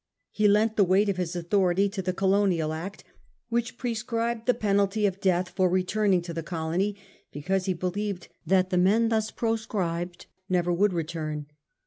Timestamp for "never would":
10.49-10.91